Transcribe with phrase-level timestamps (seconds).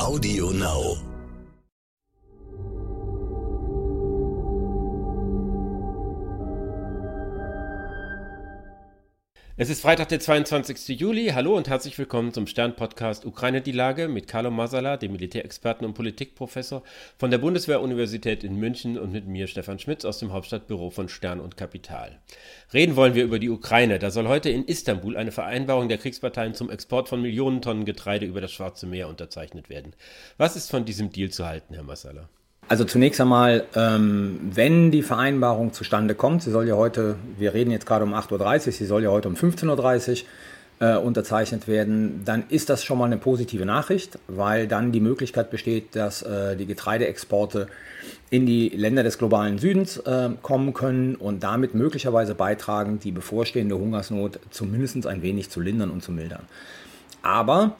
[0.00, 1.09] Audio Now.
[9.60, 10.98] Es ist Freitag, der 22.
[10.98, 11.32] Juli.
[11.34, 15.92] Hallo und herzlich willkommen zum Stern-Podcast Ukraine die Lage mit Carlo Masala, dem Militärexperten und
[15.92, 16.82] Politikprofessor
[17.18, 21.40] von der Bundeswehr-Universität in München und mit mir, Stefan Schmitz, aus dem Hauptstadtbüro von Stern
[21.40, 22.22] und Kapital.
[22.72, 23.98] Reden wollen wir über die Ukraine.
[23.98, 28.24] Da soll heute in Istanbul eine Vereinbarung der Kriegsparteien zum Export von Millionen Tonnen Getreide
[28.24, 29.94] über das Schwarze Meer unterzeichnet werden.
[30.38, 32.30] Was ist von diesem Deal zu halten, Herr Masala?
[32.70, 37.72] Also zunächst einmal, ähm, wenn die Vereinbarung zustande kommt, sie soll ja heute, wir reden
[37.72, 40.22] jetzt gerade um 8.30 Uhr, sie soll ja heute um 15.30
[40.78, 45.00] Uhr äh, unterzeichnet werden, dann ist das schon mal eine positive Nachricht, weil dann die
[45.00, 47.66] Möglichkeit besteht, dass äh, die Getreideexporte
[48.30, 53.76] in die Länder des globalen Südens äh, kommen können und damit möglicherweise beitragen, die bevorstehende
[53.78, 56.44] Hungersnot zumindest ein wenig zu lindern und zu mildern.
[57.22, 57.74] Aber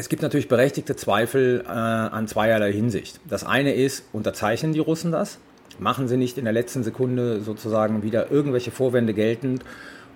[0.00, 3.20] es gibt natürlich berechtigte Zweifel äh, an zweierlei Hinsicht.
[3.28, 5.38] Das eine ist, unterzeichnen die Russen das?
[5.78, 9.62] Machen sie nicht in der letzten Sekunde sozusagen wieder irgendwelche Vorwände geltend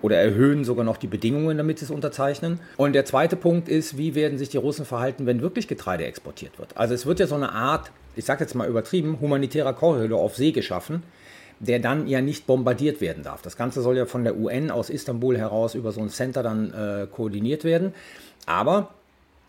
[0.00, 2.61] oder erhöhen sogar noch die Bedingungen, damit sie es unterzeichnen?
[2.78, 6.59] Und der zweite Punkt ist, wie werden sich die Russen verhalten, wenn wirklich Getreide exportiert
[6.59, 6.75] wird?
[6.78, 10.34] Also es wird ja so eine Art, ich sage jetzt mal übertrieben, humanitärer Korridor auf
[10.34, 11.03] See geschaffen,
[11.61, 13.42] der dann ja nicht bombardiert werden darf.
[13.42, 16.72] Das Ganze soll ja von der UN aus Istanbul heraus über so ein Center dann
[16.72, 17.92] äh, koordiniert werden.
[18.47, 18.89] Aber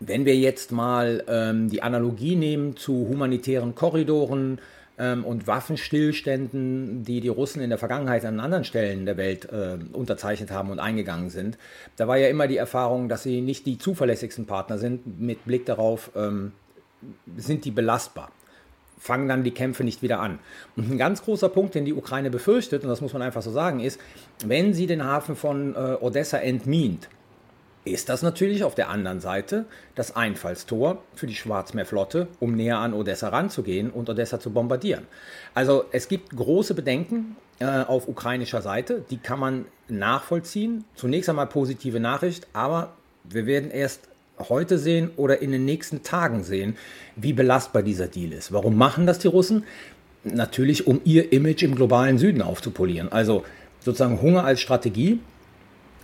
[0.00, 4.58] wenn wir jetzt mal ähm, die Analogie nehmen zu humanitären Korridoren
[4.98, 9.78] ähm, und Waffenstillständen, die die Russen in der Vergangenheit an anderen Stellen der Welt äh,
[9.92, 11.58] unterzeichnet haben und eingegangen sind,
[11.96, 15.66] da war ja immer die Erfahrung, dass sie nicht die zuverlässigsten Partner sind, mit Blick
[15.66, 16.52] darauf, ähm,
[17.36, 18.30] sind die belastbar
[18.98, 20.38] fangen dann die Kämpfe nicht wieder an.
[20.76, 23.50] Und ein ganz großer Punkt, den die Ukraine befürchtet, und das muss man einfach so
[23.50, 24.00] sagen, ist,
[24.44, 27.08] wenn sie den Hafen von äh, Odessa entmint,
[27.86, 32.92] ist das natürlich auf der anderen Seite das Einfallstor für die Schwarzmeerflotte, um näher an
[32.92, 35.06] Odessa ranzugehen und Odessa zu bombardieren.
[35.54, 40.84] Also es gibt große Bedenken äh, auf ukrainischer Seite, die kann man nachvollziehen.
[40.94, 42.94] Zunächst einmal positive Nachricht, aber
[43.24, 44.08] wir werden erst
[44.38, 46.76] heute sehen oder in den nächsten Tagen sehen,
[47.14, 48.52] wie belastbar dieser Deal ist.
[48.52, 49.64] Warum machen das die Russen?
[50.24, 53.10] Natürlich, um ihr Image im globalen Süden aufzupolieren.
[53.10, 53.44] Also
[53.80, 55.20] sozusagen Hunger als Strategie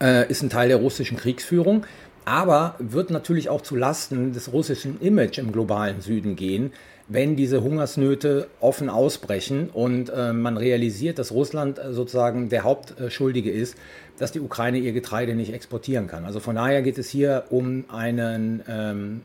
[0.03, 1.87] äh, ist ein Teil der russischen Kriegsführung,
[2.25, 6.73] aber wird natürlich auch zu Lasten des russischen Image im globalen Süden gehen,
[7.09, 13.51] wenn diese Hungersnöte offen ausbrechen und äh, man realisiert, dass Russland äh, sozusagen der Hauptschuldige
[13.51, 13.77] ist,
[14.19, 16.25] dass die Ukraine ihr Getreide nicht exportieren kann.
[16.25, 19.23] Also von daher geht es hier um einen, ähm,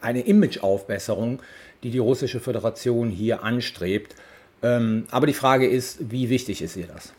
[0.00, 1.40] eine Imageaufbesserung,
[1.82, 4.14] die die russische Föderation hier anstrebt.
[4.62, 7.12] Ähm, aber die Frage ist, wie wichtig ist ihr das?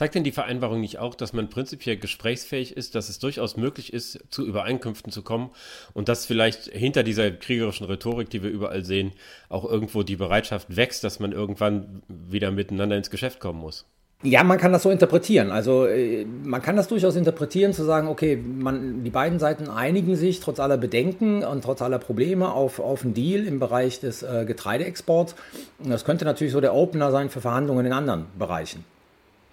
[0.00, 3.92] Zeigt denn die Vereinbarung nicht auch, dass man prinzipiell gesprächsfähig ist, dass es durchaus möglich
[3.92, 5.50] ist, zu Übereinkünften zu kommen
[5.92, 9.12] und dass vielleicht hinter dieser kriegerischen Rhetorik, die wir überall sehen,
[9.50, 13.84] auch irgendwo die Bereitschaft wächst, dass man irgendwann wieder miteinander ins Geschäft kommen muss?
[14.22, 15.50] Ja, man kann das so interpretieren.
[15.50, 20.16] Also äh, man kann das durchaus interpretieren, zu sagen, okay, man, die beiden Seiten einigen
[20.16, 24.22] sich trotz aller Bedenken und trotz aller Probleme auf, auf einen Deal im Bereich des
[24.22, 25.34] äh, Getreideexports.
[25.78, 28.82] Das könnte natürlich so der Opener sein für Verhandlungen in anderen Bereichen.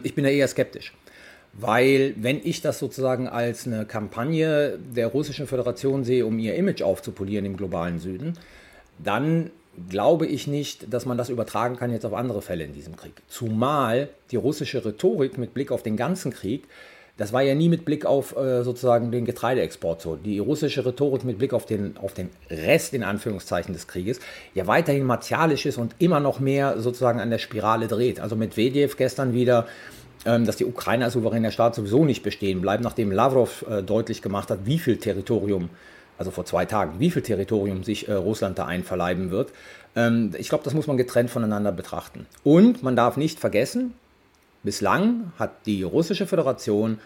[0.03, 0.94] Ich bin da eher skeptisch.
[1.53, 6.84] Weil wenn ich das sozusagen als eine Kampagne der Russischen Föderation sehe, um ihr Image
[6.84, 8.34] aufzupolieren im globalen Süden,
[9.00, 9.50] dann
[9.90, 13.13] glaube ich nicht, dass man das übertragen kann jetzt auf andere Fälle in diesem Krieg.
[13.28, 16.63] Zumal die russische Rhetorik mit Blick auf den ganzen Krieg,
[17.18, 20.16] das war ja nie mit Blick auf äh, sozusagen den Getreideexport so.
[20.16, 24.20] Die russische Rhetorik mit Blick auf den, auf den Rest in Anführungszeichen des Krieges
[24.54, 28.20] ja weiterhin martialisch ist und immer noch mehr sozusagen an der Spirale dreht.
[28.20, 29.66] Also mit Medvedev gestern wieder
[30.26, 34.22] ähm, dass die Ukraine als souveräner Staat sowieso nicht bestehen bleibt, nachdem Lavrov äh, deutlich
[34.22, 35.70] gemacht hat, wie viel Territorium,
[36.18, 39.52] also vor zwei Tagen, wie viel Territorium sich äh, Russland da einverleiben wird.
[39.96, 42.26] Ähm, ich glaube, das muss man getrennt voneinander betrachten.
[42.44, 43.94] Und man darf nicht vergessen,
[44.68, 47.00] bislang hat die russische Föderation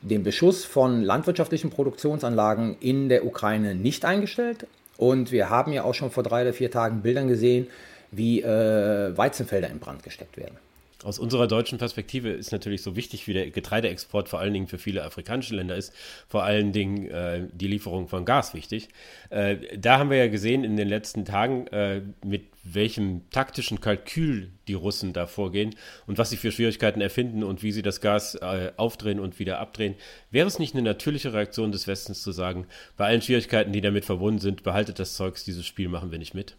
[0.00, 4.66] den Beschuss von landwirtschaftlichen Produktionsanlagen in der Ukraine nicht eingestellt.
[4.96, 7.66] Und wir haben ja auch schon vor drei oder vier Tagen Bildern gesehen,
[8.10, 10.56] wie äh, Weizenfelder in Brand gesteckt werden.
[11.04, 14.78] Aus unserer deutschen Perspektive ist natürlich so wichtig, wie der Getreideexport vor allen Dingen für
[14.78, 15.92] viele afrikanische Länder ist,
[16.28, 18.88] vor allen Dingen äh, die Lieferung von Gas wichtig.
[19.30, 24.50] Äh, da haben wir ja gesehen in den letzten Tagen, äh, mit welchem taktischen Kalkül
[24.68, 25.74] die Russen da vorgehen
[26.06, 29.58] und was sie für Schwierigkeiten erfinden und wie sie das Gas äh, aufdrehen und wieder
[29.58, 29.96] abdrehen.
[30.30, 32.66] Wäre es nicht eine natürliche Reaktion des Westens zu sagen,
[32.96, 36.34] bei allen Schwierigkeiten, die damit verbunden sind, behaltet das Zeugs, dieses Spiel machen wir nicht
[36.34, 36.56] mit?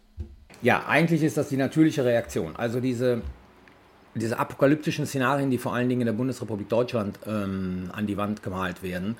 [0.62, 2.56] Ja, eigentlich ist das die natürliche Reaktion.
[2.56, 3.22] Also diese
[4.14, 8.42] diese apokalyptischen Szenarien, die vor allen Dingen in der Bundesrepublik Deutschland ähm, an die Wand
[8.42, 9.16] gemalt werden,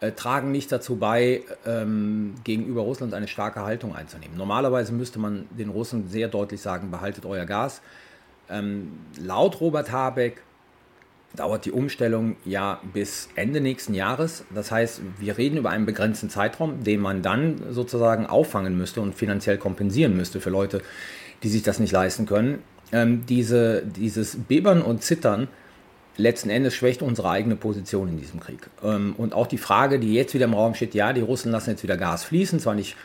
[0.00, 4.36] äh, tragen nicht dazu bei, ähm, gegenüber Russland eine starke Haltung einzunehmen.
[4.36, 7.82] Normalerweise müsste man den Russen sehr deutlich sagen, behaltet euer Gas.
[8.48, 10.42] Ähm, laut Robert Habeck
[11.36, 14.44] dauert die Umstellung ja bis Ende nächsten Jahres.
[14.54, 19.14] Das heißt, wir reden über einen begrenzten Zeitraum, den man dann sozusagen auffangen müsste und
[19.14, 20.82] finanziell kompensieren müsste für Leute,
[21.42, 22.62] die sich das nicht leisten können.
[22.92, 25.48] Ähm, diese, dieses Bebern und Zittern
[26.16, 28.68] letzten Endes schwächt unsere eigene Position in diesem Krieg.
[28.82, 31.70] Ähm, und auch die Frage, die jetzt wieder im Raum steht, ja, die Russen lassen
[31.70, 32.96] jetzt wieder Gas fließen, zwar nicht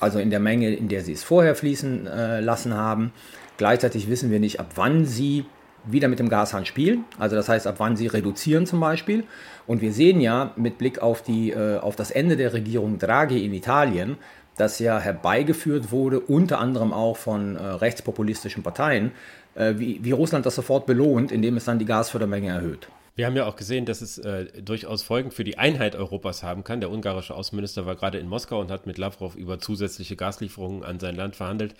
[0.00, 3.12] also in der Menge, in der sie es vorher fließen äh, lassen haben.
[3.56, 5.44] Gleichzeitig wissen wir nicht, ab wann sie
[5.86, 9.24] wieder mit dem Gashahn spielen, also das heißt, ab wann sie reduzieren zum Beispiel.
[9.66, 13.44] Und wir sehen ja mit Blick auf, die, äh, auf das Ende der Regierung Draghi
[13.44, 14.16] in Italien,
[14.56, 19.12] das ja herbeigeführt wurde, unter anderem auch von äh, rechtspopulistischen Parteien,
[19.54, 22.88] äh, wie, wie Russland das sofort belohnt, indem es dann die Gasfördermenge erhöht.
[23.16, 26.64] Wir haben ja auch gesehen, dass es äh, durchaus Folgen für die Einheit Europas haben
[26.64, 26.80] kann.
[26.80, 31.00] Der ungarische Außenminister war gerade in Moskau und hat mit Lavrov über zusätzliche Gaslieferungen an
[31.00, 31.74] sein Land verhandelt.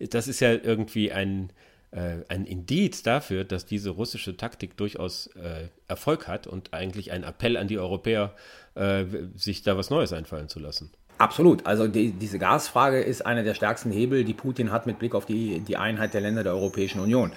[0.00, 1.50] Das ist ja irgendwie ein,
[1.92, 7.56] ein Indiz dafür, dass diese russische Taktik durchaus äh, Erfolg hat und eigentlich ein Appell
[7.56, 8.34] an die Europäer,
[8.76, 9.04] äh,
[9.34, 10.92] sich da was Neues einfallen zu lassen.
[11.18, 11.66] Absolut.
[11.66, 15.26] Also die, diese Gasfrage ist einer der stärksten Hebel, die Putin hat mit Blick auf
[15.26, 17.32] die, die Einheit der Länder der Europäischen Union.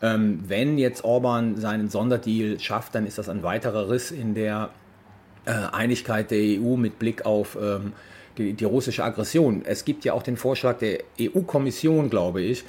[0.00, 4.70] Ähm, wenn jetzt Orban seinen Sonderdeal schafft, dann ist das ein weiterer Riss in der
[5.46, 7.92] äh, Einigkeit der EU mit Blick auf ähm,
[8.38, 9.62] die, die, russische Aggression.
[9.64, 12.64] Es gibt ja auch den Vorschlag der EU-Kommission, glaube ich,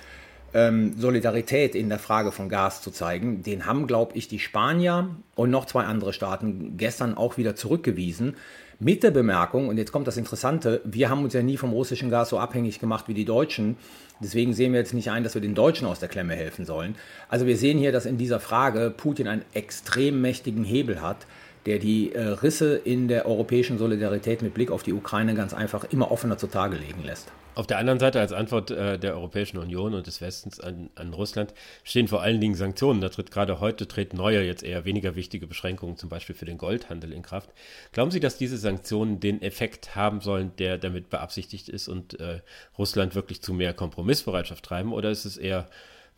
[0.53, 3.43] ähm, Solidarität in der Frage von Gas zu zeigen.
[3.43, 8.35] Den haben, glaube ich, die Spanier und noch zwei andere Staaten gestern auch wieder zurückgewiesen.
[8.79, 12.11] Mit der Bemerkung, und jetzt kommt das Interessante, wir haben uns ja nie vom russischen
[12.11, 13.75] Gas so abhängig gemacht wie die Deutschen.
[14.19, 16.95] Deswegen sehen wir jetzt nicht ein, dass wir den Deutschen aus der Klemme helfen sollen.
[17.27, 21.25] Also wir sehen hier, dass in dieser Frage Putin einen extrem mächtigen Hebel hat,
[21.65, 25.83] der die äh, Risse in der europäischen Solidarität mit Blick auf die Ukraine ganz einfach
[25.85, 27.31] immer offener zutage legen lässt.
[27.57, 31.11] Auf der anderen Seite, als Antwort äh, der Europäischen Union und des Westens an, an,
[31.11, 33.01] Russland, stehen vor allen Dingen Sanktionen.
[33.01, 36.59] Da tritt gerade heute treten neue, jetzt eher weniger wichtige Beschränkungen, zum Beispiel für den
[36.59, 37.49] Goldhandel in Kraft.
[37.93, 42.41] Glauben Sie, dass diese Sanktionen den Effekt haben sollen, der damit beabsichtigt ist und äh,
[42.77, 45.67] Russland wirklich zu mehr Kompromissbereitschaft treiben, oder ist es eher,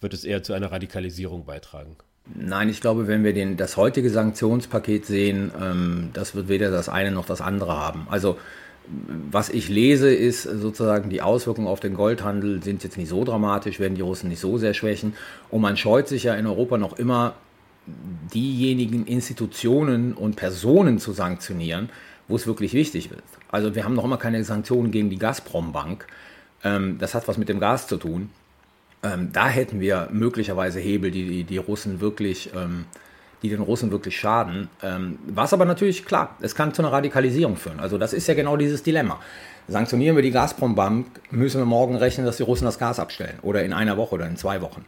[0.01, 1.95] wird es eher zu einer Radikalisierung beitragen?
[2.35, 6.89] Nein, ich glaube, wenn wir den, das heutige Sanktionspaket sehen, ähm, das wird weder das
[6.89, 8.07] eine noch das andere haben.
[8.09, 8.37] Also
[9.31, 13.79] was ich lese, ist sozusagen die Auswirkungen auf den Goldhandel sind jetzt nicht so dramatisch,
[13.79, 15.13] werden die Russen nicht so sehr schwächen.
[15.49, 17.35] Und man scheut sich ja in Europa noch immer,
[18.33, 21.89] diejenigen Institutionen und Personen zu sanktionieren,
[22.27, 23.23] wo es wirklich wichtig wird.
[23.51, 26.05] Also wir haben noch immer keine Sanktionen gegen die Gazprom-Bank.
[26.63, 28.29] Ähm, das hat was mit dem Gas zu tun.
[29.01, 32.85] Ähm, da hätten wir möglicherweise Hebel, die die, Russen wirklich ähm,
[33.41, 34.69] die den Russen wirklich schaden.
[34.83, 37.79] Ähm, was aber natürlich klar, es kann zu einer Radikalisierung führen.
[37.79, 39.19] Also das ist ja genau dieses Dilemma.
[39.67, 43.37] Sanktionieren wir die Gazprom-Bank, müssen wir morgen rechnen, dass die Russen das Gas abstellen.
[43.43, 44.83] Oder in einer Woche oder in zwei Wochen.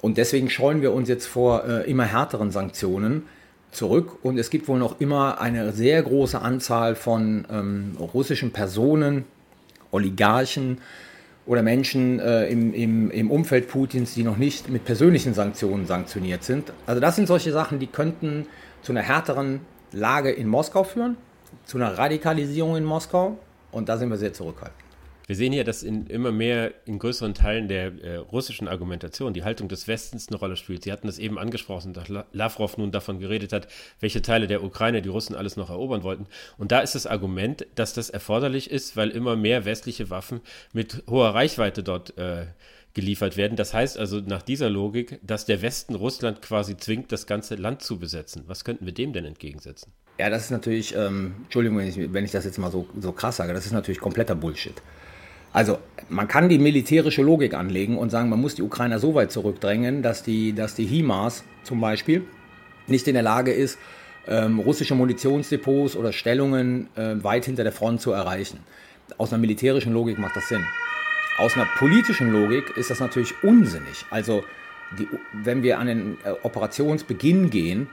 [0.00, 3.24] Und deswegen scheuen wir uns jetzt vor äh, immer härteren Sanktionen
[3.70, 4.18] zurück.
[4.22, 9.24] Und es gibt wohl noch immer eine sehr große Anzahl von ähm, russischen Personen,
[9.90, 10.78] Oligarchen,
[11.46, 16.44] oder Menschen äh, im, im, im Umfeld Putins, die noch nicht mit persönlichen Sanktionen sanktioniert
[16.44, 16.72] sind.
[16.86, 18.46] Also das sind solche Sachen, die könnten
[18.82, 19.60] zu einer härteren
[19.92, 21.16] Lage in Moskau führen,
[21.64, 23.38] zu einer Radikalisierung in Moskau
[23.72, 24.81] und da sind wir sehr zurückhaltend.
[25.32, 29.44] Wir sehen hier, dass in immer mehr in größeren Teilen der äh, russischen Argumentation die
[29.44, 30.84] Haltung des Westens eine Rolle spielt.
[30.84, 33.66] Sie hatten das eben angesprochen, dass Lavrov nun davon geredet hat,
[33.98, 36.26] welche Teile der Ukraine die Russen alles noch erobern wollten.
[36.58, 40.42] Und da ist das Argument, dass das erforderlich ist, weil immer mehr westliche Waffen
[40.74, 42.44] mit hoher Reichweite dort äh,
[42.92, 43.56] geliefert werden.
[43.56, 47.80] Das heißt also nach dieser Logik, dass der Westen Russland quasi zwingt, das ganze Land
[47.80, 48.44] zu besetzen.
[48.48, 49.92] Was könnten wir dem denn entgegensetzen?
[50.18, 53.12] Ja, das ist natürlich, ähm, Entschuldigung, wenn ich, wenn ich das jetzt mal so, so
[53.12, 54.74] krass sage, das ist natürlich kompletter Bullshit.
[55.52, 55.78] Also
[56.08, 60.02] man kann die militärische Logik anlegen und sagen, man muss die Ukrainer so weit zurückdrängen,
[60.02, 62.24] dass die, dass die HIMARS zum Beispiel
[62.86, 63.78] nicht in der Lage ist,
[64.26, 68.60] ähm, russische Munitionsdepots oder Stellungen äh, weit hinter der Front zu erreichen.
[69.18, 70.64] Aus einer militärischen Logik macht das Sinn.
[71.38, 74.06] Aus einer politischen Logik ist das natürlich unsinnig.
[74.10, 74.44] Also
[74.98, 77.88] die, wenn wir an den äh, Operationsbeginn gehen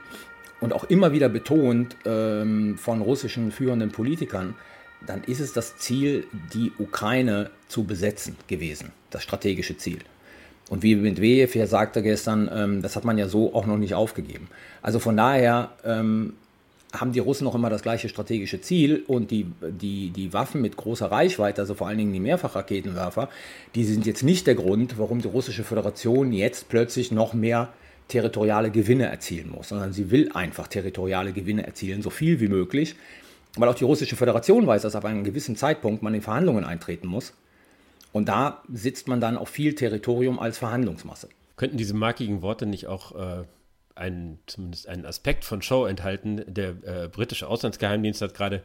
[0.60, 4.54] und auch immer wieder betont ähm, von russischen führenden Politikern,
[5.06, 9.98] dann ist es das Ziel, die Ukraine zu besetzen gewesen, das strategische Ziel.
[10.68, 13.94] Und wie Medvedev ja sagte gestern, ähm, das hat man ja so auch noch nicht
[13.94, 14.48] aufgegeben.
[14.82, 16.34] Also von daher ähm,
[16.92, 20.76] haben die Russen noch immer das gleiche strategische Ziel und die, die, die Waffen mit
[20.76, 23.28] großer Reichweite, also vor allen Dingen die Mehrfachraketenwerfer,
[23.74, 27.72] die sind jetzt nicht der Grund, warum die russische Föderation jetzt plötzlich noch mehr
[28.08, 32.96] territoriale Gewinne erzielen muss, sondern sie will einfach territoriale Gewinne erzielen, so viel wie möglich
[33.56, 37.08] weil auch die russische Föderation weiß, dass auf einem gewissen Zeitpunkt man in Verhandlungen eintreten
[37.08, 37.34] muss.
[38.12, 41.28] Und da sitzt man dann auf viel Territorium als Verhandlungsmasse.
[41.56, 43.44] Könnten diese markigen Worte nicht auch äh,
[43.94, 46.42] einen, zumindest einen Aspekt von Show enthalten?
[46.46, 48.62] Der äh, britische Auslandsgeheimdienst hat gerade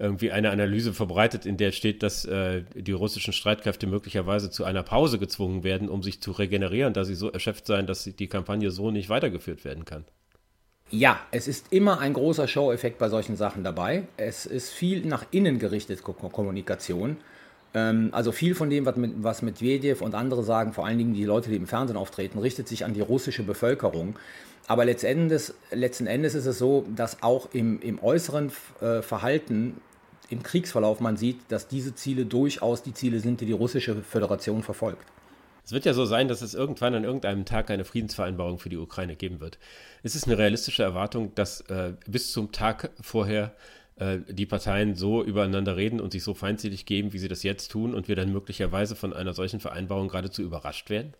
[0.00, 4.82] irgendwie eine Analyse verbreitet, in der steht, dass äh, die russischen Streitkräfte möglicherweise zu einer
[4.82, 8.70] Pause gezwungen werden, um sich zu regenerieren, da sie so erschöpft seien, dass die Kampagne
[8.70, 10.06] so nicht weitergeführt werden kann.
[10.92, 14.04] Ja, es ist immer ein großer Show-Effekt bei solchen Sachen dabei.
[14.16, 17.16] Es ist viel nach innen gerichtete Kommunikation.
[17.74, 21.24] Ähm, also viel von dem, was, was Medvedev und andere sagen, vor allen Dingen die
[21.24, 24.16] Leute, die im Fernsehen auftreten, richtet sich an die russische Bevölkerung.
[24.66, 29.80] Aber letzten Endes, letzten Endes ist es so, dass auch im, im äußeren äh, Verhalten
[30.28, 34.62] im Kriegsverlauf man sieht, dass diese Ziele durchaus die Ziele sind, die die russische Föderation
[34.62, 35.04] verfolgt.
[35.70, 38.76] Es wird ja so sein, dass es irgendwann an irgendeinem Tag eine Friedensvereinbarung für die
[38.76, 39.60] Ukraine geben wird.
[40.02, 43.54] Ist es eine realistische Erwartung, dass äh, bis zum Tag vorher
[43.94, 47.70] äh, die Parteien so übereinander reden und sich so feindselig geben, wie sie das jetzt
[47.70, 51.14] tun, und wir dann möglicherweise von einer solchen Vereinbarung geradezu überrascht werden?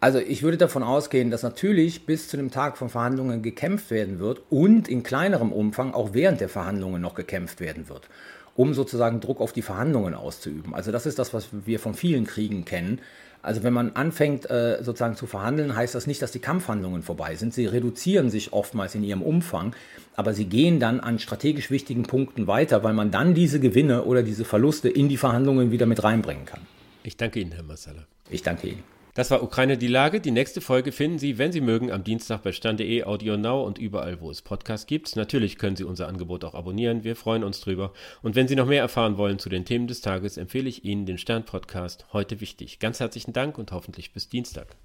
[0.00, 4.18] Also ich würde davon ausgehen, dass natürlich bis zu dem Tag von Verhandlungen gekämpft werden
[4.18, 8.08] wird und in kleinerem Umfang auch während der Verhandlungen noch gekämpft werden wird
[8.54, 10.74] um sozusagen Druck auf die Verhandlungen auszuüben.
[10.74, 13.00] Also das ist das, was wir von vielen Kriegen kennen.
[13.42, 17.34] Also wenn man anfängt äh, sozusagen zu verhandeln, heißt das nicht, dass die Kampfhandlungen vorbei
[17.34, 17.52] sind.
[17.52, 19.74] Sie reduzieren sich oftmals in ihrem Umfang,
[20.14, 24.22] aber sie gehen dann an strategisch wichtigen Punkten weiter, weil man dann diese Gewinne oder
[24.22, 26.60] diese Verluste in die Verhandlungen wieder mit reinbringen kann.
[27.02, 28.06] Ich danke Ihnen, Herr Massala.
[28.30, 28.84] Ich danke Ihnen.
[29.14, 30.20] Das war Ukraine die Lage.
[30.22, 33.76] Die nächste Folge finden Sie, wenn Sie mögen, am Dienstag bei Stern.de, Audio Now und
[33.76, 35.16] überall, wo es Podcasts gibt.
[35.16, 37.04] Natürlich können Sie unser Angebot auch abonnieren.
[37.04, 37.92] Wir freuen uns drüber.
[38.22, 41.04] Und wenn Sie noch mehr erfahren wollen zu den Themen des Tages, empfehle ich Ihnen
[41.04, 42.78] den Stern-Podcast Heute wichtig.
[42.78, 44.76] Ganz herzlichen Dank und hoffentlich bis Dienstag.